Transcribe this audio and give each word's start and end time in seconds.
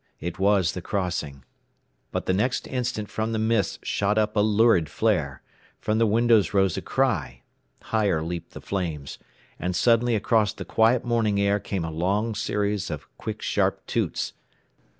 It 0.19 0.39
was 0.39 0.71
the 0.71 0.81
crossing. 0.81 1.43
But 2.11 2.25
the 2.25 2.33
next 2.33 2.65
instant 2.65 3.07
from 3.07 3.33
the 3.33 3.37
mist 3.37 3.85
shot 3.85 4.17
up 4.17 4.35
a 4.35 4.39
lurid 4.39 4.89
flare. 4.89 5.43
From 5.79 5.99
the 5.99 6.07
windows 6.07 6.55
rose 6.55 6.75
a 6.75 6.81
cry. 6.81 7.43
Higher 7.83 8.23
leaped 8.23 8.53
the 8.53 8.61
flames. 8.61 9.19
And 9.59 9.75
suddenly 9.75 10.15
across 10.15 10.53
the 10.53 10.65
quiet 10.65 11.05
morning 11.05 11.39
air 11.39 11.59
came 11.59 11.85
a 11.85 11.91
long 11.91 12.33
series 12.33 12.89
of 12.89 13.07
quick 13.19 13.43
sharp 13.43 13.85
toots. 13.85 14.33